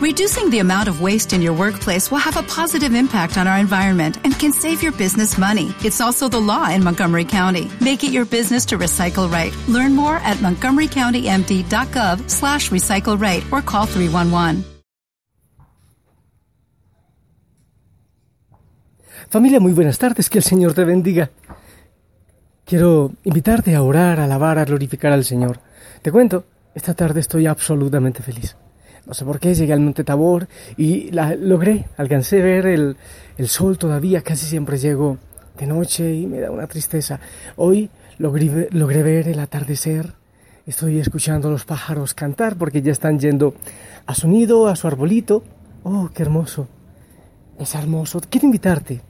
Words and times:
Reducing 0.00 0.48
the 0.48 0.60
amount 0.60 0.88
of 0.88 1.02
waste 1.02 1.34
in 1.34 1.42
your 1.42 1.52
workplace 1.52 2.10
will 2.10 2.24
have 2.24 2.38
a 2.38 2.42
positive 2.44 2.94
impact 2.94 3.36
on 3.36 3.46
our 3.46 3.58
environment 3.58 4.16
and 4.24 4.32
can 4.32 4.50
save 4.50 4.82
your 4.82 4.92
business 4.92 5.36
money. 5.36 5.74
It's 5.84 6.00
also 6.00 6.26
the 6.26 6.40
law 6.40 6.70
in 6.70 6.82
Montgomery 6.82 7.26
County. 7.26 7.70
Make 7.82 8.02
it 8.02 8.10
your 8.10 8.24
business 8.24 8.64
to 8.68 8.78
recycle 8.78 9.30
right. 9.30 9.52
Learn 9.68 9.94
more 9.94 10.16
at 10.24 10.38
montgomerycountymd.gov 10.38 12.30
slash 12.30 12.70
recycle 12.70 13.20
right 13.20 13.44
or 13.52 13.60
call 13.60 13.84
311. 13.84 14.64
Familia, 19.28 19.60
muy 19.60 19.72
buenas 19.74 19.98
tardes, 19.98 20.30
que 20.30 20.38
el 20.38 20.44
Señor 20.44 20.72
te 20.72 20.84
bendiga. 20.84 21.30
Quiero 22.64 23.12
invitarte 23.24 23.74
a 23.74 23.82
orar, 23.82 24.18
a 24.18 24.24
alabar, 24.24 24.58
a 24.58 24.64
glorificar 24.64 25.12
al 25.12 25.26
Señor. 25.26 25.60
Te 26.00 26.10
cuento, 26.10 26.46
esta 26.74 26.94
tarde 26.94 27.20
estoy 27.20 27.46
absolutamente 27.46 28.22
feliz. 28.22 28.56
No 29.06 29.14
sé 29.14 29.24
por 29.24 29.40
qué 29.40 29.54
llegué 29.54 29.72
al 29.72 29.80
Monte 29.80 30.04
Tabor 30.04 30.48
y 30.76 31.10
la 31.10 31.34
logré, 31.34 31.86
alcancé 31.96 32.40
a 32.40 32.44
ver 32.44 32.66
el, 32.66 32.96
el 33.38 33.48
sol 33.48 33.78
todavía, 33.78 34.22
casi 34.22 34.46
siempre 34.46 34.78
llego 34.78 35.18
de 35.58 35.66
noche 35.66 36.14
y 36.14 36.26
me 36.26 36.40
da 36.40 36.50
una 36.50 36.66
tristeza. 36.66 37.20
Hoy 37.56 37.90
logré, 38.18 38.68
logré 38.70 39.02
ver 39.02 39.28
el 39.28 39.38
atardecer, 39.40 40.12
estoy 40.66 40.98
escuchando 40.98 41.48
a 41.48 41.50
los 41.50 41.64
pájaros 41.64 42.14
cantar 42.14 42.56
porque 42.56 42.82
ya 42.82 42.92
están 42.92 43.18
yendo 43.18 43.54
a 44.06 44.14
su 44.14 44.28
nido, 44.28 44.68
a 44.68 44.76
su 44.76 44.86
arbolito. 44.86 45.42
Oh, 45.82 46.10
qué 46.14 46.22
hermoso. 46.22 46.68
Es 47.58 47.74
hermoso. 47.74 48.20
Quiero 48.28 48.46
invitarte 48.46 49.00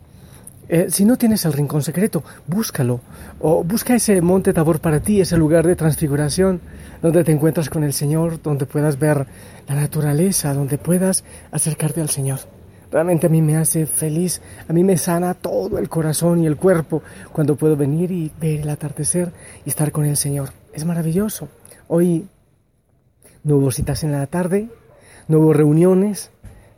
eh, 0.73 0.87
si 0.89 1.05
no 1.05 1.19
tienes 1.19 1.45
el 1.45 1.53
rincón 1.53 1.83
secreto, 1.83 2.23
búscalo. 2.47 3.01
O 3.41 3.65
busca 3.65 3.97
ese 3.97 4.21
monte 4.21 4.53
Tabor 4.53 4.79
para 4.79 5.01
ti, 5.01 5.21
ese 5.21 5.37
lugar 5.37 5.67
de 5.67 5.75
transfiguración, 5.75 6.61
donde 7.03 7.25
te 7.25 7.33
encuentras 7.33 7.69
con 7.69 7.83
el 7.83 7.93
Señor, 7.93 8.41
donde 8.41 8.67
puedas 8.67 8.97
ver 8.97 9.27
la 9.67 9.75
naturaleza, 9.75 10.55
donde 10.55 10.79
puedas 10.79 11.25
acercarte 11.51 12.01
al 12.01 12.09
Señor. 12.09 12.39
Realmente 12.93 13.27
a 13.27 13.31
mí 13.31 13.43
me 13.43 13.57
hace 13.57 13.85
feliz, 13.85 14.43
a 14.69 14.73
mí 14.73 14.85
me 14.85 14.97
sana 14.97 15.35
todo 15.35 15.77
el 15.77 15.89
corazón 15.89 16.41
y 16.41 16.47
el 16.47 16.57
cuerpo 16.57 17.03
cuando 17.33 17.57
puedo 17.57 17.75
venir 17.75 18.13
y 18.13 18.31
ver 18.41 18.61
el 18.61 18.69
atardecer 18.69 19.33
y 19.65 19.71
estar 19.71 19.91
con 19.91 20.05
el 20.05 20.17
Señor. 20.17 20.51
Es 20.73 20.85
maravilloso. 20.85 21.49
Hoy 21.89 22.29
no 23.43 23.57
hubo 23.57 23.73
citas 23.73 24.05
en 24.05 24.13
la 24.13 24.25
tarde, 24.29 24.69
no 25.27 25.41
hubo 25.41 25.53
reuniones, 25.53 26.31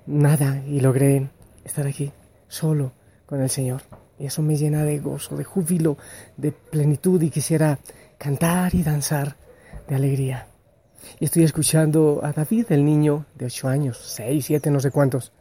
nada, 0.07 0.63
y 0.67 0.81
logré 0.81 1.29
estar 1.63 1.87
aquí, 1.87 2.11
solo 2.49 2.93
con 3.33 3.41
el 3.41 3.49
Señor. 3.49 3.81
Y 4.19 4.27
eso 4.27 4.43
me 4.43 4.57
llena 4.57 4.85
de 4.85 4.99
gozo, 4.99 5.39
de 5.39 5.45
júbilo, 5.45 5.97
de 6.37 6.53
plenitud 6.53 7.23
y 7.23 7.31
quisiera 7.31 7.79
cantar 8.19 8.75
y 8.75 8.83
danzar 8.83 9.37
de 9.89 9.95
alegría. 9.95 10.49
Y 11.19 11.25
estoy 11.25 11.45
escuchando 11.45 12.21
a 12.23 12.33
David, 12.33 12.67
el 12.69 12.85
niño 12.85 13.25
de 13.35 13.47
ocho 13.47 13.69
años, 13.69 13.99
seis, 14.05 14.45
siete, 14.45 14.71
no 14.71 14.81
sé 14.81 14.91
cuántos, 14.91 15.33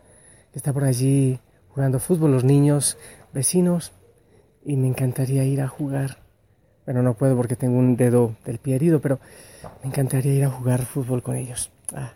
que 0.54 0.60
está 0.60 0.72
por 0.72 0.86
allí 0.86 1.38
jugando 1.68 2.00
fútbol, 2.00 2.32
los 2.32 2.46
niños 2.46 2.98
vecinos, 3.34 3.92
y 4.64 4.78
me 4.78 4.88
encantaría 4.88 5.44
ir 5.44 5.60
a 5.60 5.68
jugar. 5.68 6.20
Bueno, 6.86 7.04
no 7.04 7.16
puedo 7.16 7.36
porque 7.36 7.58
tengo 7.58 7.78
un 7.78 7.98
dedo 7.98 8.38
del 8.46 8.60
pie 8.60 8.76
herido, 8.76 9.02
pero 9.02 9.20
me 9.84 9.90
encantaría 9.90 10.34
ir 10.34 10.46
a 10.46 10.50
jugar 10.50 10.86
fútbol 10.86 11.22
con 11.22 11.36
ellos. 11.36 11.70
Ah, 11.94 12.14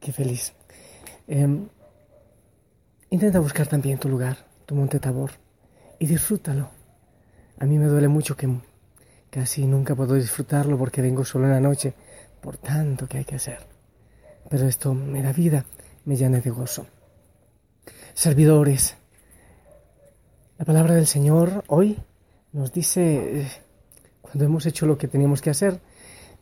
qué 0.00 0.10
feliz. 0.10 0.54
Em, 1.28 1.68
intenta 3.10 3.38
buscar 3.38 3.68
también 3.68 3.98
tu 3.98 4.08
lugar 4.08 4.45
tu 4.66 4.74
monte 4.74 4.98
Tabor 5.00 5.30
y 5.98 6.06
disfrútalo. 6.06 6.68
A 7.58 7.64
mí 7.64 7.78
me 7.78 7.86
duele 7.86 8.08
mucho 8.08 8.36
que 8.36 8.48
casi 9.30 9.66
nunca 9.66 9.94
puedo 9.94 10.14
disfrutarlo 10.14 10.76
porque 10.76 11.00
vengo 11.00 11.24
solo 11.24 11.46
en 11.46 11.52
la 11.52 11.60
noche 11.60 11.94
por 12.40 12.58
tanto 12.58 13.06
que 13.06 13.18
hay 13.18 13.24
que 13.24 13.36
hacer. 13.36 13.60
Pero 14.50 14.68
esto 14.68 14.92
me 14.92 15.22
da 15.22 15.32
vida, 15.32 15.64
me 16.04 16.16
llena 16.16 16.40
de 16.40 16.50
gozo. 16.50 16.86
Servidores, 18.12 18.96
la 20.58 20.64
palabra 20.64 20.94
del 20.94 21.06
Señor 21.06 21.64
hoy 21.68 21.98
nos 22.52 22.72
dice, 22.72 23.40
eh, 23.40 23.48
cuando 24.20 24.44
hemos 24.44 24.66
hecho 24.66 24.86
lo 24.86 24.98
que 24.98 25.08
teníamos 25.08 25.40
que 25.40 25.50
hacer, 25.50 25.80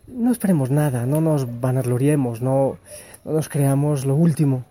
no 0.07 0.33
esperemos 0.33 0.71
nada, 0.71 1.07
no 1.07 1.21
nos 1.21 1.61
vanagloriemos, 1.61 2.41
no, 2.43 2.79
no 3.25 3.33
nos 3.33 3.49
creamos 3.49 4.05
lo 4.05 4.15
último. 4.15 4.65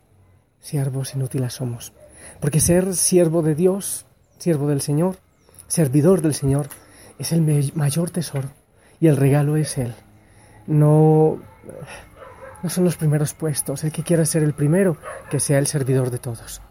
Siervos 0.59 1.16
inútiles 1.16 1.53
somos. 1.53 1.94
Porque 2.39 2.59
ser 2.59 2.95
siervo 2.95 3.41
de 3.41 3.56
Dios, 3.56 4.06
siervo 4.38 4.67
del 4.67 4.81
Señor, 4.81 5.17
servidor 5.67 6.22
del 6.22 6.34
Señor, 6.34 6.67
es 7.19 7.31
el 7.31 7.72
mayor 7.75 8.09
tesoro 8.09 8.50
y 9.00 9.07
el 9.07 9.17
regalo 9.17 9.57
es 9.57 9.78
Él. 9.78 9.94
No, 10.67 11.41
no 12.62 12.69
son 12.69 12.85
los 12.85 12.95
primeros 12.95 13.33
puestos. 13.33 13.83
El 13.83 13.91
que 13.91 14.03
quiera 14.03 14.25
ser 14.25 14.44
el 14.44 14.53
primero, 14.53 14.97
que 15.29 15.39
sea 15.39 15.59
el 15.59 15.67
servidor 15.67 16.09
de 16.09 16.19
todos. 16.19 16.62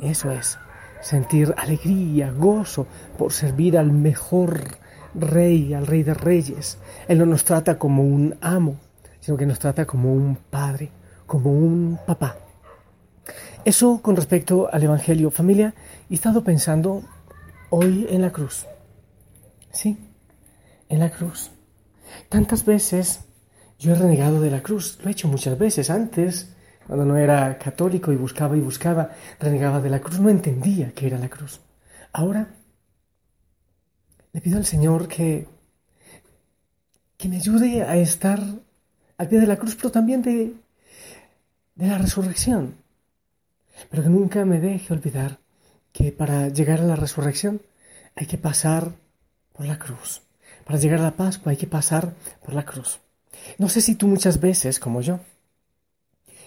Eso 0.00 0.30
es, 0.30 0.58
sentir 1.00 1.54
alegría, 1.56 2.32
gozo 2.32 2.86
por 3.16 3.32
servir 3.32 3.78
al 3.78 3.92
mejor 3.92 4.78
rey, 5.14 5.74
al 5.74 5.86
rey 5.86 6.02
de 6.02 6.14
reyes. 6.14 6.78
Él 7.08 7.18
no 7.18 7.26
nos 7.26 7.44
trata 7.44 7.78
como 7.78 8.02
un 8.02 8.36
amo, 8.40 8.76
sino 9.20 9.36
que 9.36 9.46
nos 9.46 9.58
trata 9.58 9.86
como 9.86 10.12
un 10.12 10.36
padre, 10.36 10.90
como 11.26 11.52
un 11.52 11.98
papá. 12.06 12.36
Eso 13.66 14.00
con 14.00 14.14
respecto 14.14 14.72
al 14.72 14.84
Evangelio. 14.84 15.32
Familia, 15.32 15.74
he 16.08 16.14
estado 16.14 16.44
pensando 16.44 17.02
hoy 17.70 18.06
en 18.08 18.22
la 18.22 18.30
cruz. 18.30 18.64
Sí, 19.72 19.98
en 20.88 21.00
la 21.00 21.10
cruz. 21.10 21.50
Tantas 22.28 22.64
veces 22.64 23.24
yo 23.80 23.90
he 23.90 23.96
renegado 23.96 24.40
de 24.40 24.52
la 24.52 24.62
cruz. 24.62 25.00
Lo 25.02 25.08
he 25.08 25.10
hecho 25.10 25.26
muchas 25.26 25.58
veces 25.58 25.90
antes, 25.90 26.54
cuando 26.86 27.04
no 27.04 27.16
era 27.16 27.58
católico 27.58 28.12
y 28.12 28.16
buscaba 28.16 28.56
y 28.56 28.60
buscaba, 28.60 29.10
renegaba 29.40 29.80
de 29.80 29.90
la 29.90 29.98
cruz. 29.98 30.20
No 30.20 30.30
entendía 30.30 30.92
qué 30.92 31.08
era 31.08 31.18
la 31.18 31.28
cruz. 31.28 31.58
Ahora 32.12 32.46
le 34.32 34.40
pido 34.40 34.58
al 34.58 34.64
Señor 34.64 35.08
que, 35.08 35.48
que 37.16 37.28
me 37.28 37.38
ayude 37.38 37.82
a 37.82 37.96
estar 37.96 38.40
al 39.18 39.28
pie 39.28 39.40
de 39.40 39.48
la 39.48 39.56
cruz, 39.56 39.74
pero 39.74 39.90
también 39.90 40.22
de, 40.22 40.54
de 41.74 41.86
la 41.88 41.98
resurrección 41.98 42.85
pero 43.90 44.02
que 44.02 44.08
nunca 44.08 44.44
me 44.44 44.60
deje 44.60 44.92
olvidar 44.92 45.38
que 45.92 46.12
para 46.12 46.48
llegar 46.48 46.80
a 46.80 46.84
la 46.84 46.96
resurrección 46.96 47.62
hay 48.14 48.26
que 48.26 48.38
pasar 48.38 48.92
por 49.52 49.66
la 49.66 49.78
cruz. 49.78 50.22
Para 50.64 50.78
llegar 50.78 51.00
a 51.00 51.04
la 51.04 51.16
Pascua 51.16 51.50
hay 51.50 51.56
que 51.56 51.66
pasar 51.66 52.14
por 52.44 52.54
la 52.54 52.64
cruz. 52.64 53.00
No 53.58 53.68
sé 53.68 53.80
si 53.80 53.94
tú 53.94 54.08
muchas 54.08 54.40
veces, 54.40 54.80
como 54.80 55.00
yo, 55.00 55.20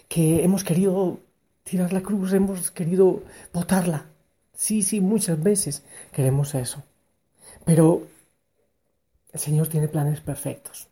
que 0.07 0.43
hemos 0.43 0.63
querido 0.63 1.19
tirar 1.63 1.93
la 1.93 2.01
cruz, 2.01 2.33
hemos 2.33 2.71
querido 2.71 3.23
botarla. 3.53 4.05
Sí, 4.53 4.83
sí, 4.83 4.99
muchas 4.99 5.41
veces 5.41 5.83
queremos 6.11 6.53
eso. 6.55 6.83
Pero 7.65 8.07
el 9.31 9.39
Señor 9.39 9.67
tiene 9.67 9.87
planes 9.87 10.19
perfectos. 10.21 10.87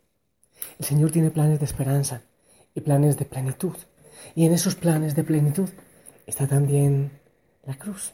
El 0.78 0.86
Señor 0.86 1.10
tiene 1.10 1.30
planes 1.30 1.58
de 1.58 1.64
esperanza 1.64 2.22
y 2.74 2.80
planes 2.80 3.16
de 3.16 3.24
plenitud. 3.24 3.76
Y 4.34 4.46
en 4.46 4.52
esos 4.52 4.74
planes 4.74 5.14
de 5.14 5.24
plenitud 5.24 5.68
está 6.28 6.46
también 6.46 7.10
la 7.66 7.74
cruz. 7.74 8.12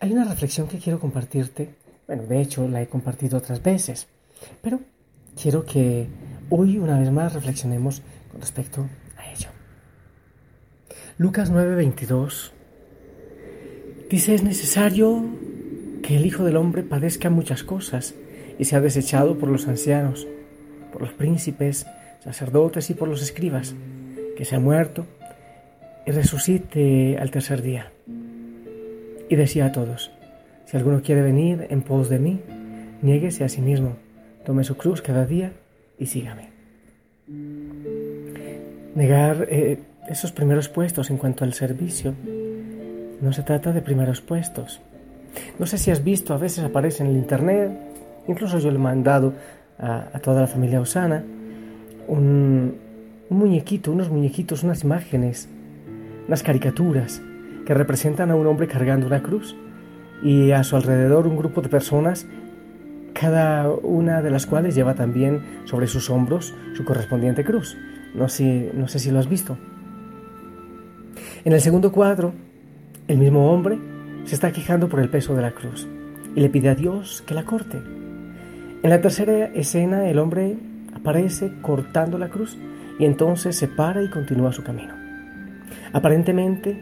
Hay 0.00 0.12
una 0.12 0.24
reflexión 0.24 0.68
que 0.68 0.78
quiero 0.78 1.00
compartirte, 1.00 1.74
bueno, 2.06 2.22
de 2.22 2.40
hecho 2.40 2.66
la 2.68 2.80
he 2.80 2.86
compartido 2.86 3.38
otras 3.38 3.62
veces, 3.62 4.06
pero 4.62 4.80
quiero 5.40 5.64
que 5.64 6.06
hoy 6.48 6.78
una 6.78 6.98
vez 6.98 7.10
más 7.10 7.34
reflexionemos 7.34 8.02
con 8.30 8.40
respecto 8.40 8.88
a 9.16 9.30
ello. 9.30 9.48
Lucas 11.18 11.50
9:22 11.50 12.52
dice 14.08 14.34
es 14.34 14.44
necesario 14.44 15.24
que 16.02 16.16
el 16.16 16.24
Hijo 16.24 16.44
del 16.44 16.56
Hombre 16.56 16.84
padezca 16.84 17.30
muchas 17.30 17.64
cosas 17.64 18.14
y 18.58 18.64
sea 18.64 18.80
desechado 18.80 19.38
por 19.38 19.48
los 19.48 19.66
ancianos, 19.66 20.26
por 20.92 21.02
los 21.02 21.12
príncipes, 21.12 21.86
sacerdotes 22.22 22.90
y 22.90 22.94
por 22.94 23.08
los 23.08 23.22
escribas, 23.22 23.74
que 24.36 24.44
sea 24.44 24.60
muerto 24.60 25.04
y 26.06 26.12
resucite 26.12 27.18
al 27.18 27.30
tercer 27.30 27.60
día. 27.62 27.90
Y 29.28 29.34
decía 29.34 29.66
a 29.66 29.72
todos, 29.72 30.12
si 30.64 30.76
alguno 30.76 31.02
quiere 31.02 31.22
venir 31.22 31.66
en 31.68 31.82
pos 31.82 32.08
de 32.08 32.20
mí, 32.20 32.40
niéguese 33.02 33.44
a 33.44 33.48
sí 33.48 33.60
mismo, 33.60 33.96
tome 34.44 34.62
su 34.62 34.76
cruz 34.76 35.02
cada 35.02 35.26
día 35.26 35.52
y 35.98 36.06
sígame. 36.06 36.50
Negar 38.94 39.48
eh, 39.50 39.80
esos 40.08 40.30
primeros 40.30 40.68
puestos 40.68 41.10
en 41.10 41.18
cuanto 41.18 41.44
al 41.44 41.52
servicio 41.52 42.14
no 43.20 43.32
se 43.32 43.42
trata 43.42 43.72
de 43.72 43.82
primeros 43.82 44.20
puestos. 44.20 44.80
No 45.58 45.66
sé 45.66 45.76
si 45.76 45.90
has 45.90 46.04
visto, 46.04 46.32
a 46.32 46.38
veces 46.38 46.64
aparece 46.64 47.02
en 47.02 47.10
el 47.10 47.16
internet, 47.16 47.72
incluso 48.28 48.58
yo 48.58 48.70
le 48.70 48.76
he 48.76 48.80
mandado 48.80 49.34
a, 49.78 50.18
toda 50.22 50.42
la 50.42 50.46
familia 50.46 50.80
Osana, 50.80 51.24
un 52.06 52.76
muñequito, 53.28 53.90
unos 53.90 54.08
muñequitos, 54.08 54.62
unas 54.62 54.84
imágenes 54.84 55.48
unas 56.26 56.42
caricaturas 56.42 57.22
que 57.64 57.74
representan 57.74 58.30
a 58.30 58.34
un 58.34 58.46
hombre 58.46 58.66
cargando 58.66 59.06
una 59.06 59.22
cruz 59.22 59.56
y 60.22 60.52
a 60.52 60.64
su 60.64 60.76
alrededor 60.76 61.26
un 61.26 61.36
grupo 61.36 61.60
de 61.60 61.68
personas, 61.68 62.26
cada 63.12 63.70
una 63.70 64.22
de 64.22 64.30
las 64.30 64.46
cuales 64.46 64.74
lleva 64.74 64.94
también 64.94 65.42
sobre 65.64 65.86
sus 65.86 66.10
hombros 66.10 66.54
su 66.74 66.84
correspondiente 66.84 67.44
cruz. 67.44 67.76
No 68.14 68.28
sé, 68.28 68.70
no 68.74 68.88
sé 68.88 68.98
si 68.98 69.10
lo 69.10 69.18
has 69.18 69.28
visto. 69.28 69.56
En 71.44 71.52
el 71.52 71.60
segundo 71.60 71.92
cuadro, 71.92 72.32
el 73.08 73.18
mismo 73.18 73.52
hombre 73.52 73.78
se 74.24 74.34
está 74.34 74.52
quejando 74.52 74.88
por 74.88 75.00
el 75.00 75.08
peso 75.08 75.34
de 75.34 75.42
la 75.42 75.52
cruz 75.52 75.86
y 76.34 76.40
le 76.40 76.48
pide 76.48 76.68
a 76.68 76.74
Dios 76.74 77.22
que 77.26 77.34
la 77.34 77.44
corte. 77.44 77.78
En 78.82 78.90
la 78.90 79.00
tercera 79.00 79.46
escena, 79.46 80.08
el 80.08 80.18
hombre 80.18 80.56
aparece 80.94 81.52
cortando 81.62 82.18
la 82.18 82.28
cruz 82.28 82.58
y 82.98 83.04
entonces 83.04 83.56
se 83.56 83.68
para 83.68 84.02
y 84.02 84.10
continúa 84.10 84.52
su 84.52 84.62
camino. 84.62 84.95
Aparentemente, 85.92 86.76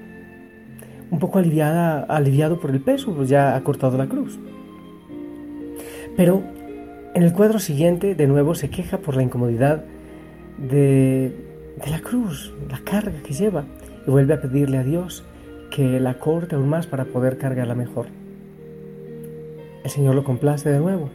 un 1.11 1.19
poco 1.19 1.39
aliviada, 1.39 2.03
aliviado 2.05 2.59
por 2.61 2.71
el 2.71 2.81
peso, 2.81 3.15
pues 3.15 3.29
ya 3.29 3.57
ha 3.57 3.61
cortado 3.63 3.97
la 3.97 4.07
cruz. 4.07 4.39
Pero 6.17 6.43
en 7.15 7.23
el 7.23 7.33
cuadro 7.33 7.59
siguiente, 7.59 8.15
de 8.15 8.27
nuevo, 8.27 8.55
se 8.55 8.71
queja 8.71 8.99
por 8.99 9.17
la 9.17 9.23
incomodidad 9.23 9.85
de, 10.59 11.33
de 11.85 11.91
la 11.91 12.01
cruz, 12.01 12.53
la 12.71 12.79
carga 12.79 13.23
que 13.23 13.35
lleva, 13.35 13.65
y 14.07 14.11
vuelve 14.11 14.35
a 14.35 14.41
pedirle 14.41 14.79
a 14.79 14.85
Dios 14.85 15.25
que 15.71 15.99
la 16.01 16.19
corte 16.19 16.57
aún 16.57 16.69
más 16.69 16.87
para 16.87 17.05
poder 17.05 17.39
cargarla 17.39 17.75
mejor. 17.75 18.07
El 19.85 19.91
Señor 19.91 20.15
lo 20.15 20.25
complace 20.25 20.71
de 20.71 20.79
nuevo, 20.79 21.11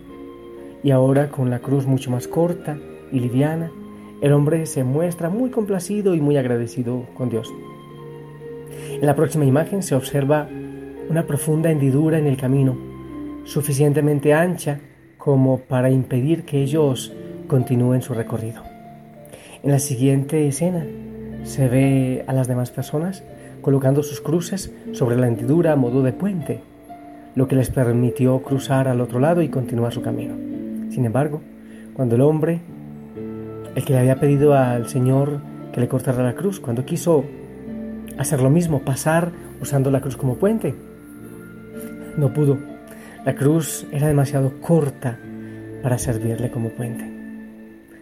y 0.84 0.92
ahora 0.92 1.30
con 1.30 1.50
la 1.50 1.60
cruz 1.60 1.86
mucho 1.86 2.12
más 2.12 2.28
corta 2.28 2.78
y 3.12 3.20
liviana, 3.20 3.72
el 4.22 4.34
hombre 4.34 4.66
se 4.66 4.84
muestra 4.84 5.30
muy 5.30 5.50
complacido 5.50 6.16
y 6.16 6.22
muy 6.22 6.38
agradecido 6.38 7.06
con 7.16 7.30
Dios. 7.30 7.54
En 8.92 9.06
la 9.06 9.16
próxima 9.16 9.46
imagen 9.46 9.82
se 9.82 9.96
observa 9.96 10.50
una 11.10 11.26
profunda 11.26 11.72
hendidura 11.72 12.20
en 12.20 12.28
el 12.28 12.38
camino, 12.38 12.78
suficientemente 13.46 14.34
ancha 14.34 14.80
como 15.18 15.60
para 15.60 15.90
impedir 15.90 16.44
que 16.44 16.62
ellos 16.62 17.14
continúen 17.48 18.02
su 18.02 18.14
recorrido. 18.14 18.62
En 19.64 19.72
la 19.72 19.80
siguiente 19.80 20.48
escena 20.48 20.86
se 21.44 21.68
ve 21.68 22.24
a 22.28 22.34
las 22.34 22.48
demás 22.48 22.72
personas 22.72 23.24
colocando 23.62 24.04
sus 24.04 24.22
cruces 24.22 24.74
sobre 24.94 25.18
la 25.18 25.28
hendidura 25.28 25.74
a 25.74 25.76
modo 25.76 26.04
de 26.04 26.14
puente, 26.14 26.62
lo 27.36 27.48
que 27.48 27.56
les 27.56 27.70
permitió 27.70 28.40
cruzar 28.42 28.88
al 28.88 29.02
otro 29.02 29.20
lado 29.20 29.42
y 29.42 29.50
continuar 29.50 29.94
su 29.94 30.02
camino. 30.02 30.36
Sin 30.92 31.06
embargo, 31.06 31.42
cuando 31.94 32.16
el 32.16 32.22
hombre, 32.22 32.62
el 33.80 33.86
que 33.86 33.94
le 33.94 34.00
había 34.00 34.20
pedido 34.20 34.54
al 34.54 34.90
Señor 34.90 35.40
que 35.72 35.80
le 35.80 35.88
cortara 35.88 36.22
la 36.22 36.36
cruz, 36.36 36.60
cuando 36.60 36.84
quiso 36.84 37.24
hacer 38.18 38.42
lo 38.42 38.50
mismo, 38.50 38.82
pasar 38.82 39.32
usando 39.62 39.90
la 39.90 40.02
cruz 40.02 40.18
como 40.18 40.36
puente. 40.36 40.76
No 42.18 42.34
pudo. 42.34 42.58
La 43.26 43.36
cruz 43.36 43.88
era 43.94 44.08
demasiado 44.08 44.60
corta 44.60 45.18
para 45.82 45.98
servirle 45.98 46.52
como 46.52 46.72
puente. 46.72 47.10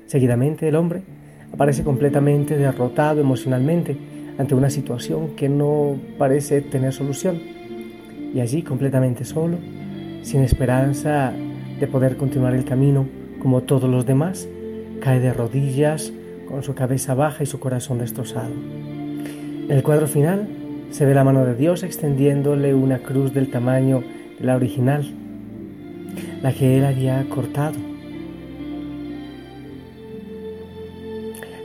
Seguidamente 0.08 0.68
el 0.68 0.76
hombre 0.76 1.04
aparece 1.54 1.84
completamente 1.84 2.58
derrotado 2.58 3.22
emocionalmente 3.22 3.96
ante 4.40 4.56
una 4.56 4.72
situación 4.72 5.36
que 5.36 5.48
no 5.48 5.96
parece 6.18 6.62
tener 6.62 6.92
solución. 6.92 7.40
Y 8.34 8.40
allí 8.40 8.64
completamente 8.64 9.26
solo, 9.26 9.58
sin 10.24 10.42
esperanza 10.42 11.34
de 11.80 11.88
poder 11.88 12.18
continuar 12.18 12.56
el 12.56 12.66
camino 12.66 13.08
como 13.40 13.62
todos 13.62 13.88
los 13.88 14.08
demás, 14.08 14.48
cae 15.02 15.20
de 15.20 15.34
rodillas 15.34 16.12
con 16.48 16.64
su 16.64 16.76
cabeza 16.76 17.14
baja 17.14 17.44
y 17.44 17.46
su 17.46 17.60
corazón 17.60 18.00
destrozado. 18.00 18.54
En 19.68 19.72
el 19.72 19.84
cuadro 19.84 20.08
final 20.08 20.48
se 20.92 21.06
ve 21.06 21.14
la 21.14 21.24
mano 21.24 21.46
de 21.46 21.56
Dios 21.56 21.84
extendiéndole 21.84 22.74
una 22.74 23.00
cruz 23.00 23.34
del 23.34 23.52
tamaño 23.52 24.04
de 24.40 24.46
la 24.46 24.56
original, 24.56 25.06
la 26.42 26.54
que 26.54 26.78
él 26.78 26.86
había 26.86 27.28
cortado. 27.30 27.76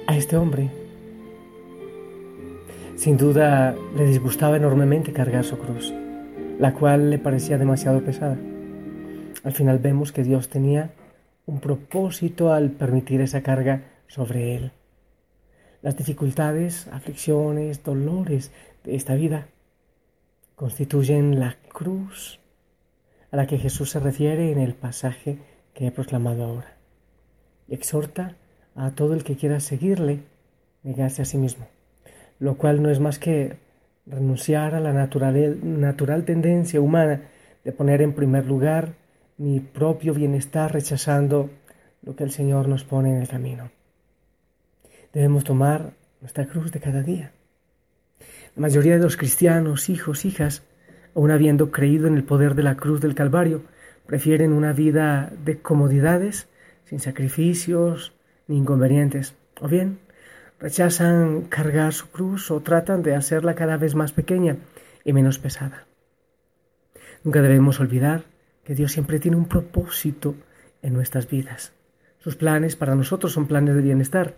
A 0.06 0.16
este 0.16 0.36
hombre, 0.36 0.70
sin 2.96 3.16
duda, 3.16 3.74
le 3.96 4.04
disgustaba 4.06 4.56
enormemente 4.56 5.12
cargar 5.12 5.44
su 5.44 5.56
cruz, 5.56 5.92
la 6.58 6.74
cual 6.74 7.10
le 7.10 7.18
parecía 7.18 7.58
demasiado 7.58 8.00
pesada. 8.00 8.36
Al 9.44 9.52
final 9.52 9.78
vemos 9.78 10.12
que 10.12 10.22
Dios 10.22 10.48
tenía 10.48 10.90
un 11.46 11.60
propósito 11.60 12.52
al 12.52 12.70
permitir 12.70 13.20
esa 13.20 13.42
carga 13.42 13.84
sobre 14.06 14.54
él. 14.54 14.72
Las 15.82 15.96
dificultades, 15.96 16.86
aflicciones, 16.88 17.82
dolores 17.82 18.52
de 18.84 18.94
esta 18.94 19.14
vida 19.14 19.48
constituyen 20.54 21.40
la 21.40 21.56
cruz 21.72 22.38
a 23.30 23.36
la 23.36 23.46
que 23.46 23.58
Jesús 23.58 23.90
se 23.90 24.00
refiere 24.00 24.52
en 24.52 24.58
el 24.58 24.74
pasaje 24.74 25.38
que 25.74 25.86
he 25.86 25.90
proclamado 25.90 26.44
ahora. 26.44 26.76
Y 27.66 27.74
exhorta 27.74 28.36
a 28.76 28.92
todo 28.92 29.14
el 29.14 29.24
que 29.24 29.36
quiera 29.36 29.58
seguirle 29.60 30.20
negarse 30.82 31.22
a 31.22 31.24
sí 31.24 31.38
mismo, 31.38 31.66
lo 32.38 32.56
cual 32.56 32.82
no 32.82 32.90
es 32.90 33.00
más 33.00 33.18
que 33.18 33.56
renunciar 34.06 34.74
a 34.74 34.80
la 34.80 34.92
natural, 34.92 35.58
natural 35.62 36.24
tendencia 36.24 36.80
humana 36.80 37.22
de 37.64 37.72
poner 37.72 38.02
en 38.02 38.14
primer 38.14 38.46
lugar 38.46 38.94
mi 39.42 39.58
propio 39.58 40.14
bienestar 40.14 40.72
rechazando 40.72 41.50
lo 42.02 42.14
que 42.14 42.22
el 42.22 42.30
Señor 42.30 42.68
nos 42.68 42.84
pone 42.84 43.10
en 43.10 43.20
el 43.20 43.26
camino. 43.26 43.72
Debemos 45.12 45.42
tomar 45.42 45.94
nuestra 46.20 46.46
cruz 46.46 46.70
de 46.70 46.78
cada 46.78 47.02
día. 47.02 47.32
La 48.54 48.62
mayoría 48.62 48.98
de 48.98 49.02
los 49.02 49.16
cristianos, 49.16 49.88
hijos, 49.88 50.24
hijas, 50.24 50.62
aun 51.16 51.32
habiendo 51.32 51.72
creído 51.72 52.06
en 52.06 52.14
el 52.14 52.22
poder 52.22 52.54
de 52.54 52.62
la 52.62 52.76
cruz 52.76 53.00
del 53.00 53.16
Calvario, 53.16 53.64
prefieren 54.06 54.52
una 54.52 54.72
vida 54.72 55.32
de 55.44 55.58
comodidades, 55.58 56.46
sin 56.84 57.00
sacrificios 57.00 58.12
ni 58.46 58.58
inconvenientes, 58.58 59.34
o 59.60 59.66
bien 59.66 59.98
rechazan 60.60 61.42
cargar 61.48 61.92
su 61.92 62.08
cruz 62.10 62.52
o 62.52 62.60
tratan 62.60 63.02
de 63.02 63.16
hacerla 63.16 63.56
cada 63.56 63.76
vez 63.76 63.96
más 63.96 64.12
pequeña 64.12 64.58
y 65.04 65.12
menos 65.12 65.40
pesada. 65.40 65.88
Nunca 67.24 67.42
debemos 67.42 67.80
olvidar 67.80 68.31
que 68.64 68.74
Dios 68.74 68.92
siempre 68.92 69.18
tiene 69.18 69.36
un 69.36 69.48
propósito 69.48 70.34
en 70.82 70.92
nuestras 70.92 71.28
vidas. 71.28 71.72
Sus 72.18 72.36
planes 72.36 72.76
para 72.76 72.94
nosotros 72.94 73.32
son 73.32 73.46
planes 73.46 73.74
de 73.74 73.82
bienestar, 73.82 74.36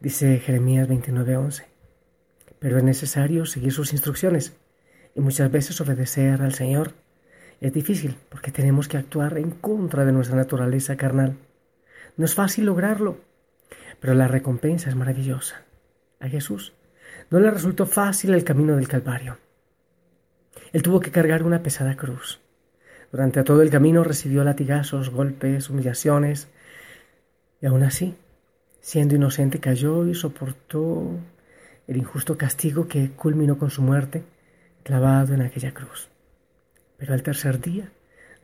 dice 0.00 0.38
Jeremías 0.38 0.88
29:11. 0.88 1.66
Pero 2.58 2.78
es 2.78 2.84
necesario 2.84 3.46
seguir 3.46 3.72
sus 3.72 3.92
instrucciones 3.92 4.56
y 5.14 5.20
muchas 5.20 5.50
veces 5.50 5.80
obedecer 5.80 6.42
al 6.42 6.54
Señor. 6.54 6.94
Es 7.60 7.72
difícil 7.72 8.16
porque 8.28 8.50
tenemos 8.50 8.88
que 8.88 8.96
actuar 8.96 9.38
en 9.38 9.50
contra 9.50 10.04
de 10.04 10.12
nuestra 10.12 10.36
naturaleza 10.36 10.96
carnal. 10.96 11.36
No 12.16 12.24
es 12.24 12.34
fácil 12.34 12.66
lograrlo, 12.66 13.20
pero 14.00 14.14
la 14.14 14.28
recompensa 14.28 14.90
es 14.90 14.96
maravillosa. 14.96 15.62
A 16.20 16.28
Jesús 16.28 16.72
no 17.30 17.40
le 17.40 17.50
resultó 17.50 17.86
fácil 17.86 18.34
el 18.34 18.44
camino 18.44 18.76
del 18.76 18.88
Calvario. 18.88 19.38
Él 20.72 20.82
tuvo 20.82 21.00
que 21.00 21.10
cargar 21.10 21.42
una 21.42 21.62
pesada 21.62 21.96
cruz. 21.96 22.40
Durante 23.12 23.42
todo 23.44 23.62
el 23.62 23.70
camino 23.70 24.04
recibió 24.04 24.44
latigazos, 24.44 25.10
golpes, 25.10 25.70
humillaciones, 25.70 26.48
y 27.60 27.66
aún 27.66 27.82
así 27.82 28.14
siendo 28.86 29.16
inocente, 29.16 29.58
cayó 29.58 30.06
y 30.06 30.14
soportó 30.14 31.10
el 31.88 31.96
injusto 31.96 32.38
castigo 32.38 32.86
que 32.86 33.10
culminó 33.10 33.58
con 33.58 33.68
su 33.68 33.82
muerte 33.82 34.22
clavado 34.84 35.34
en 35.34 35.42
aquella 35.42 35.74
cruz. 35.74 36.08
Pero 36.96 37.12
al 37.12 37.24
tercer 37.24 37.60
día 37.60 37.90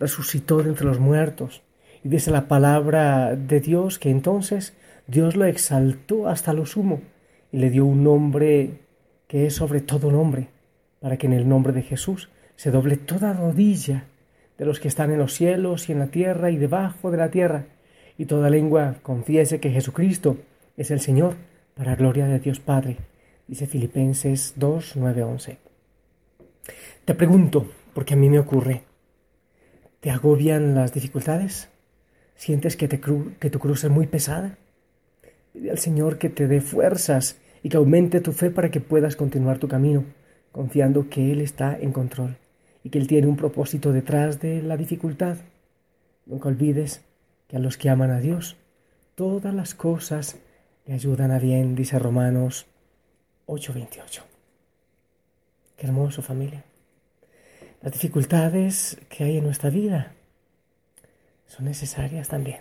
resucitó 0.00 0.60
de 0.64 0.70
entre 0.70 0.84
los 0.84 0.98
muertos 0.98 1.62
y 2.02 2.08
dice 2.08 2.32
la 2.32 2.48
palabra 2.48 3.36
de 3.36 3.60
Dios 3.60 4.00
que 4.00 4.10
entonces 4.10 4.74
Dios 5.06 5.36
lo 5.36 5.44
exaltó 5.44 6.26
hasta 6.26 6.52
lo 6.52 6.66
sumo 6.66 7.02
y 7.52 7.58
le 7.58 7.70
dio 7.70 7.84
un 7.84 8.02
nombre 8.02 8.80
que 9.28 9.46
es 9.46 9.54
sobre 9.54 9.80
todo 9.80 10.10
nombre, 10.10 10.48
para 10.98 11.18
que 11.18 11.28
en 11.28 11.34
el 11.34 11.48
nombre 11.48 11.72
de 11.72 11.82
Jesús 11.82 12.30
se 12.56 12.72
doble 12.72 12.96
toda 12.96 13.32
rodilla 13.32 14.06
de 14.62 14.66
los 14.66 14.78
que 14.78 14.86
están 14.86 15.10
en 15.10 15.18
los 15.18 15.34
cielos 15.34 15.88
y 15.88 15.92
en 15.92 15.98
la 15.98 16.06
tierra 16.06 16.52
y 16.52 16.56
debajo 16.56 17.10
de 17.10 17.16
la 17.16 17.32
tierra, 17.32 17.66
y 18.16 18.26
toda 18.26 18.48
lengua 18.48 18.94
confiese 19.02 19.58
que 19.58 19.72
Jesucristo 19.72 20.36
es 20.76 20.92
el 20.92 21.00
Señor, 21.00 21.34
para 21.74 21.96
gloria 21.96 22.26
de 22.26 22.38
Dios 22.38 22.60
Padre, 22.60 22.98
dice 23.48 23.66
Filipenses 23.66 24.52
2, 24.54 24.92
9, 24.94 25.22
11. 25.24 25.58
Te 27.04 27.14
pregunto, 27.16 27.72
porque 27.92 28.14
a 28.14 28.16
mí 28.16 28.30
me 28.30 28.38
ocurre, 28.38 28.84
¿te 29.98 30.12
agobian 30.12 30.76
las 30.76 30.94
dificultades? 30.94 31.68
¿Sientes 32.36 32.76
que, 32.76 32.86
te 32.86 33.00
que 33.00 33.50
tu 33.50 33.58
cruz 33.58 33.82
es 33.82 33.90
muy 33.90 34.06
pesada? 34.06 34.58
Pide 35.52 35.72
al 35.72 35.78
Señor 35.78 36.18
que 36.18 36.28
te 36.28 36.46
dé 36.46 36.60
fuerzas 36.60 37.36
y 37.64 37.68
que 37.68 37.78
aumente 37.78 38.20
tu 38.20 38.30
fe 38.30 38.50
para 38.50 38.70
que 38.70 38.78
puedas 38.78 39.16
continuar 39.16 39.58
tu 39.58 39.66
camino, 39.66 40.04
confiando 40.52 41.08
que 41.10 41.32
Él 41.32 41.40
está 41.40 41.76
en 41.76 41.90
control 41.90 42.36
y 42.82 42.90
que 42.90 42.98
Él 42.98 43.06
tiene 43.06 43.26
un 43.26 43.36
propósito 43.36 43.92
detrás 43.92 44.40
de 44.40 44.62
la 44.62 44.76
dificultad. 44.76 45.36
Nunca 46.26 46.48
olvides 46.48 47.02
a 47.52 47.58
los 47.58 47.76
que 47.76 47.90
aman 47.90 48.10
a 48.10 48.20
Dios, 48.20 48.56
todas 49.14 49.54
las 49.54 49.74
cosas 49.74 50.36
le 50.86 50.94
ayudan 50.94 51.30
a 51.30 51.38
bien, 51.38 51.74
dice 51.74 51.98
Romanos 51.98 52.66
8:28. 53.46 54.22
Qué 55.76 55.86
hermoso 55.86 56.22
familia. 56.22 56.64
Las 57.82 57.92
dificultades 57.92 58.98
que 59.08 59.24
hay 59.24 59.38
en 59.38 59.44
nuestra 59.44 59.70
vida 59.70 60.12
son 61.46 61.66
necesarias 61.66 62.28
también, 62.28 62.60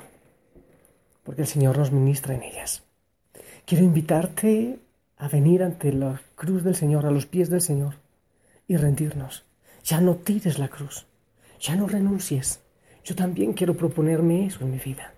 porque 1.23 1.43
el 1.43 1.47
Señor 1.47 1.77
nos 1.77 1.91
ministra 1.91 2.33
en 2.33 2.43
ellas. 2.43 2.83
Quiero 3.65 3.85
invitarte 3.85 4.79
a 5.17 5.27
venir 5.27 5.63
ante 5.63 5.93
la 5.93 6.21
cruz 6.35 6.63
del 6.63 6.75
Señor, 6.75 7.05
a 7.05 7.11
los 7.11 7.27
pies 7.27 7.49
del 7.49 7.61
Señor, 7.61 7.95
y 8.67 8.75
rendirnos. 8.75 9.45
Ya 9.83 9.99
no 10.01 10.15
tires 10.15 10.59
la 10.59 10.67
cruz, 10.67 11.05
ya 11.59 11.75
no 11.75 11.87
renuncies. 11.87 12.59
Yo 13.03 13.15
también 13.15 13.53
quiero 13.53 13.75
proponerme 13.75 14.45
eso 14.45 14.59
en 14.61 14.71
mi 14.71 14.77
vida. 14.77 15.13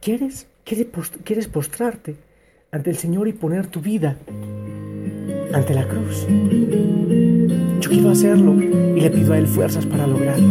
¿Quieres, 0.00 0.46
quieres 0.64 1.46
postrarte 1.46 2.16
ante 2.72 2.90
el 2.90 2.96
Señor 2.96 3.28
y 3.28 3.32
poner 3.32 3.68
tu 3.68 3.80
vida 3.80 4.16
ante 5.52 5.74
la 5.74 5.86
cruz? 5.86 6.26
Yo 7.80 7.90
quiero 7.90 8.10
hacerlo 8.10 8.60
y 8.60 9.00
le 9.00 9.10
pido 9.10 9.32
a 9.32 9.38
Él 9.38 9.46
fuerzas 9.46 9.86
para 9.86 10.06
lograrlo. 10.06 10.48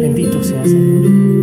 Bendito 0.00 0.44
sea 0.44 0.64
Señor. 0.64 1.38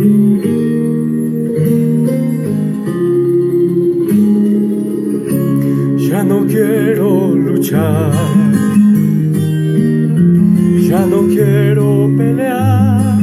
Ya 5.98 6.22
no 6.22 6.46
quiero 6.46 7.34
luchar, 7.34 8.12
ya 10.88 11.04
no 11.06 11.26
quiero 11.26 12.10
pelear. 12.16 13.18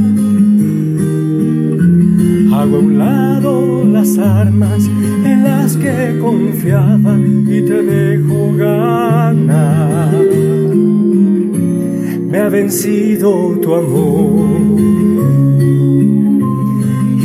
Hago 2.53 2.75
a 2.75 2.79
un 2.79 2.97
lado 2.97 3.83
las 3.85 4.17
armas 4.17 4.81
en 5.25 5.43
las 5.43 5.77
que 5.77 6.19
confiaba 6.19 7.17
y 7.17 7.61
te 7.69 7.81
dejo 7.83 8.53
ganar. 8.57 10.13
Me 12.29 12.39
ha 12.39 12.49
vencido 12.49 13.57
tu 13.61 13.75
amor 13.75 14.63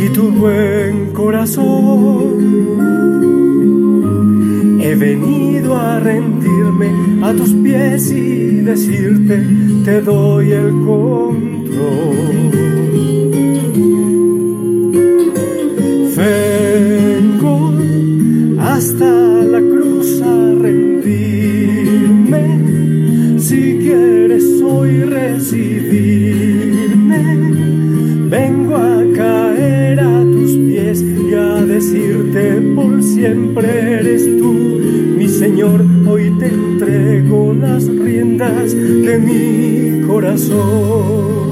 y 0.04 0.08
tu 0.10 0.30
buen 0.30 1.12
corazón 1.12 2.28
He 4.80 4.94
venido 4.94 5.47
a 5.76 6.00
rendirme 6.00 6.90
a 7.22 7.32
tus 7.32 7.50
pies 7.50 8.10
y 8.10 8.60
decirte, 8.60 9.44
te 9.84 10.00
doy 10.02 10.52
el 10.52 10.70
control. 10.84 12.67
De 38.38 39.18
mi 39.18 40.06
corazón. 40.06 41.48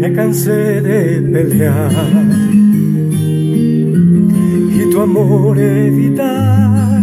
Me 0.00 0.12
cansé 0.12 0.80
de 0.80 1.22
pelear 1.22 1.90
y 4.70 4.90
tu 4.90 5.00
amor 5.00 5.58
evitar. 5.58 7.00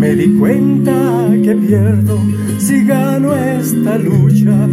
Me 0.00 0.16
di 0.16 0.36
cuenta 0.36 1.30
que 1.44 1.54
pierdo 1.54 2.18
si 2.58 2.84
gano 2.84 3.36
esta 3.36 3.98
lucha 3.98 4.68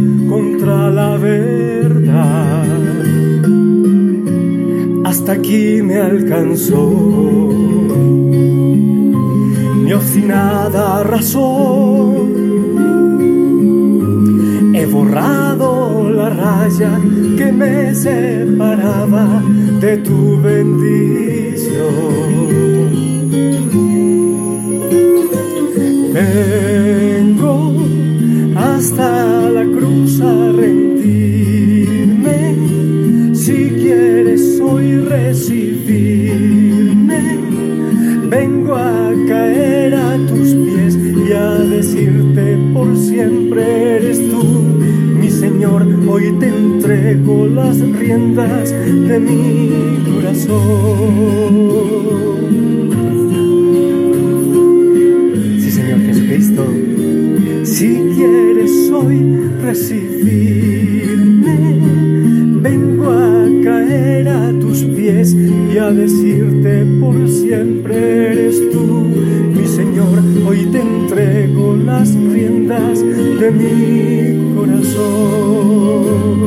Aquí 5.30 5.80
me 5.80 5.96
alcanzó 5.96 6.90
mi 9.84 9.92
obstinada 9.92 11.04
razón. 11.04 12.34
He 14.74 14.86
borrado 14.86 16.10
la 16.10 16.30
raya 16.30 16.98
que 17.38 17.52
me 17.52 17.94
separaba 17.94 19.40
de 19.80 19.98
tu 19.98 20.40
bendición. 20.42 21.78
Vengo 26.12 27.72
hasta 28.56 29.48
la 29.48 29.62
cruz 29.62 30.19
entrego 47.10 47.46
las 47.48 47.80
riendas 47.80 48.70
de 48.70 49.18
mi 49.18 49.70
corazón. 50.04 51.70
Si 57.64 57.88
quieres 58.14 58.90
hoy 58.92 59.18
recibirme, 59.62 61.56
vengo 62.62 63.10
a 63.10 63.48
caer 63.64 64.28
a 64.28 64.52
tus 64.60 64.82
pies 64.84 65.34
y 65.34 65.78
a 65.78 65.90
decirte 65.90 66.84
por 67.00 67.28
siempre 67.28 68.32
eres 68.32 68.70
tú, 68.70 69.06
mi 69.54 69.66
Señor. 69.66 70.22
Hoy 70.46 70.66
te 70.72 70.80
entrego 70.80 71.76
las 71.76 72.14
riendas 72.14 73.00
de 73.00 73.50
mi 73.50 74.54
corazón, 74.54 76.38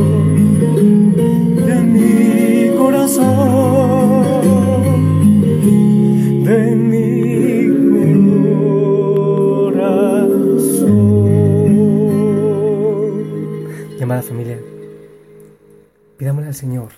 familia, 14.05 14.59
pidámosle 16.17 16.47
al 16.47 16.55
Señor 16.55 16.89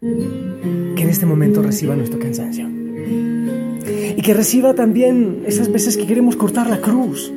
que 0.00 1.02
en 1.02 1.08
este 1.08 1.26
momento 1.26 1.62
reciba 1.62 1.96
nuestro 1.96 2.18
cansancio 2.18 2.68
y 4.16 4.20
que 4.22 4.34
reciba 4.34 4.74
también 4.74 5.42
esas 5.46 5.70
veces 5.70 5.96
que 5.96 6.06
queremos 6.06 6.36
cortar 6.36 6.68
la 6.68 6.80
cruz. 6.80 7.32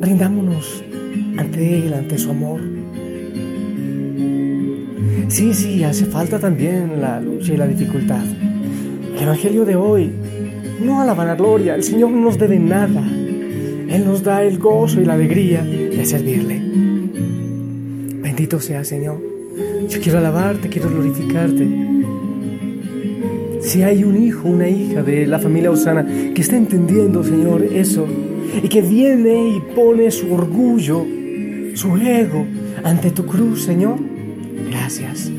Rindámonos 0.00 0.84
ante 1.38 1.78
Él, 1.78 1.94
ante 1.94 2.18
su 2.18 2.30
amor. 2.30 2.60
Sí, 5.28 5.54
sí, 5.54 5.82
hace 5.84 6.04
falta 6.06 6.38
también 6.38 7.00
la 7.00 7.20
lucha 7.20 7.54
y 7.54 7.56
la 7.56 7.66
dificultad. 7.66 8.24
El 9.16 9.22
Evangelio 9.22 9.64
de 9.64 9.76
hoy 9.76 10.12
no 10.84 11.00
a 11.00 11.06
la 11.06 11.14
vanagloria, 11.14 11.74
el 11.74 11.82
Señor 11.82 12.10
no 12.10 12.20
nos 12.20 12.38
debe 12.38 12.58
nada. 12.58 13.02
Él 13.88 14.04
nos 14.04 14.22
da 14.22 14.42
el 14.42 14.58
gozo 14.58 15.00
y 15.00 15.04
la 15.04 15.14
alegría 15.14 15.62
de 15.62 16.04
servirle. 16.04 16.65
Bendito 18.36 18.60
sea, 18.60 18.84
Señor. 18.84 19.18
Yo 19.88 19.98
quiero 20.02 20.18
alabarte, 20.18 20.68
quiero 20.68 20.90
glorificarte. 20.90 21.66
Si 23.62 23.82
hay 23.82 24.04
un 24.04 24.22
hijo, 24.22 24.46
una 24.46 24.68
hija 24.68 25.02
de 25.02 25.26
la 25.26 25.38
familia 25.38 25.70
Osana 25.70 26.06
que 26.34 26.42
está 26.42 26.54
entendiendo, 26.54 27.24
Señor, 27.24 27.62
eso, 27.62 28.06
y 28.62 28.68
que 28.68 28.82
viene 28.82 29.56
y 29.56 29.60
pone 29.74 30.10
su 30.10 30.34
orgullo, 30.34 31.02
su 31.72 31.96
ego 31.96 32.44
ante 32.84 33.10
tu 33.10 33.24
cruz, 33.24 33.64
Señor, 33.64 33.96
gracias. 34.68 35.32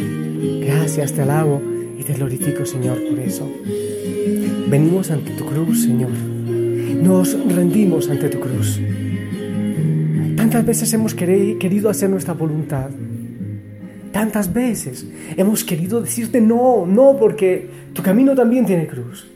Gracias, 0.65 1.13
te 1.13 1.21
alabo 1.21 1.61
y 1.99 2.03
te 2.03 2.13
glorifico, 2.13 2.65
Señor, 2.65 2.97
por 3.07 3.19
eso. 3.19 3.47
Venimos 4.71 5.11
ante 5.11 5.33
tu 5.33 5.45
cruz, 5.45 5.83
Señor. 5.83 6.09
Nos 6.09 7.37
rendimos 7.53 8.09
ante 8.09 8.27
tu 8.27 8.39
cruz. 8.39 8.79
Tantas 10.57 10.79
veces 10.79 10.93
hemos 10.93 11.13
querido 11.13 11.87
hacer 11.87 12.09
nuestra 12.09 12.33
voluntad. 12.33 12.89
Tantas 14.11 14.51
veces 14.51 15.05
hemos 15.35 15.63
querido 15.63 16.01
decirte 16.01 16.41
no, 16.41 16.87
no, 16.87 17.15
porque 17.19 17.69
tu 17.93 18.01
camino 18.01 18.33
también 18.33 18.65
tiene 18.65 18.87
cruz. 18.87 19.27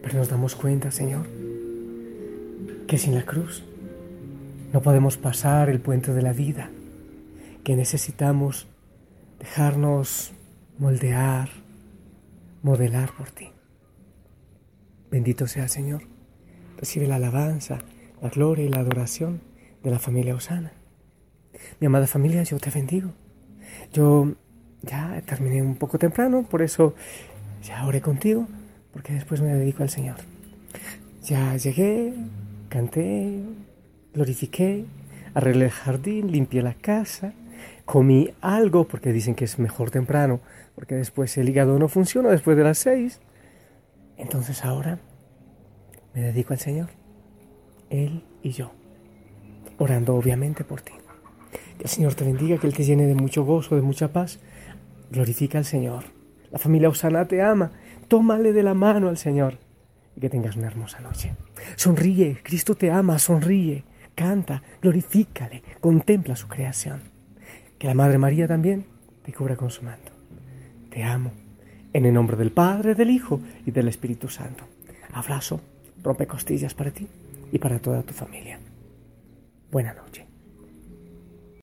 Pero 0.00 0.16
nos 0.16 0.30
damos 0.30 0.56
cuenta, 0.56 0.90
Señor, 0.90 1.26
que 2.86 2.96
sin 2.96 3.16
la 3.16 3.26
cruz 3.26 3.62
no 4.72 4.80
podemos 4.80 5.18
pasar 5.18 5.68
el 5.68 5.78
puente 5.78 6.14
de 6.14 6.22
la 6.22 6.32
vida, 6.32 6.70
que 7.62 7.76
necesitamos 7.76 8.66
dejarnos 9.40 10.32
moldear, 10.78 11.50
modelar 12.62 13.14
por 13.14 13.28
ti. 13.28 13.50
Bendito 15.10 15.46
sea 15.46 15.68
Señor. 15.68 16.04
Recibe 16.78 17.06
la 17.06 17.16
alabanza, 17.16 17.80
la 18.22 18.30
gloria 18.30 18.64
y 18.64 18.70
la 18.70 18.80
adoración 18.80 19.49
de 19.82 19.90
la 19.90 19.98
familia 19.98 20.34
Osana. 20.34 20.72
Mi 21.80 21.86
amada 21.86 22.06
familia, 22.06 22.42
yo 22.42 22.58
te 22.58 22.70
bendigo. 22.70 23.10
Yo 23.92 24.34
ya 24.82 25.22
terminé 25.26 25.62
un 25.62 25.76
poco 25.76 25.98
temprano, 25.98 26.44
por 26.48 26.62
eso 26.62 26.94
ya 27.62 27.86
oré 27.86 28.00
contigo, 28.00 28.46
porque 28.92 29.12
después 29.12 29.40
me 29.40 29.54
dedico 29.54 29.82
al 29.82 29.90
Señor. 29.90 30.16
Ya 31.22 31.56
llegué, 31.56 32.14
canté, 32.68 33.42
glorifiqué, 34.14 34.86
arreglé 35.34 35.66
el 35.66 35.70
jardín, 35.70 36.32
limpié 36.32 36.62
la 36.62 36.74
casa, 36.74 37.34
comí 37.84 38.32
algo, 38.40 38.86
porque 38.86 39.12
dicen 39.12 39.34
que 39.34 39.44
es 39.44 39.58
mejor 39.58 39.90
temprano, 39.90 40.40
porque 40.74 40.94
después 40.94 41.36
el 41.36 41.48
hígado 41.48 41.78
no 41.78 41.88
funciona 41.88 42.30
después 42.30 42.56
de 42.56 42.64
las 42.64 42.78
seis. 42.78 43.20
Entonces 44.16 44.64
ahora 44.64 44.98
me 46.14 46.20
dedico 46.22 46.52
al 46.52 46.58
Señor, 46.58 46.88
Él 47.90 48.24
y 48.42 48.50
yo, 48.50 48.72
orando 49.80 50.14
obviamente 50.14 50.62
por 50.62 50.82
ti. 50.82 50.92
Que 51.78 51.84
el 51.84 51.88
Señor 51.88 52.14
te 52.14 52.24
bendiga, 52.24 52.58
que 52.58 52.66
Él 52.66 52.74
te 52.74 52.84
llene 52.84 53.06
de 53.06 53.14
mucho 53.14 53.44
gozo, 53.44 53.74
de 53.74 53.82
mucha 53.82 54.12
paz. 54.12 54.38
Glorifica 55.10 55.58
al 55.58 55.64
Señor. 55.64 56.04
La 56.52 56.58
familia 56.58 56.90
Osana 56.90 57.26
te 57.26 57.42
ama. 57.42 57.72
Tómale 58.06 58.52
de 58.52 58.62
la 58.62 58.74
mano 58.74 59.08
al 59.08 59.16
Señor 59.16 59.58
y 60.16 60.20
que 60.20 60.28
tengas 60.28 60.56
una 60.56 60.66
hermosa 60.66 61.00
noche. 61.00 61.32
Sonríe, 61.76 62.38
Cristo 62.42 62.74
te 62.74 62.90
ama, 62.90 63.18
sonríe, 63.18 63.84
canta, 64.14 64.62
glorifícale, 64.82 65.62
contempla 65.80 66.36
su 66.36 66.46
creación. 66.46 67.00
Que 67.78 67.86
la 67.86 67.94
Madre 67.94 68.18
María 68.18 68.46
también 68.46 68.84
te 69.22 69.32
cubra 69.32 69.56
con 69.56 69.70
su 69.70 69.82
manto. 69.82 70.12
Te 70.90 71.02
amo. 71.02 71.32
En 71.92 72.04
el 72.04 72.12
nombre 72.12 72.36
del 72.36 72.52
Padre, 72.52 72.94
del 72.94 73.10
Hijo 73.10 73.40
y 73.64 73.70
del 73.70 73.88
Espíritu 73.88 74.28
Santo. 74.28 74.64
Abrazo, 75.12 75.60
rompe 76.02 76.26
costillas 76.26 76.74
para 76.74 76.90
ti 76.90 77.08
y 77.50 77.58
para 77.58 77.78
toda 77.78 78.02
tu 78.02 78.12
familia. 78.12 78.60
Buena 79.70 79.92
noche. 79.94 80.29